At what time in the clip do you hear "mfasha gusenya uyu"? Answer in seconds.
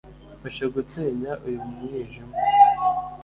0.37-1.59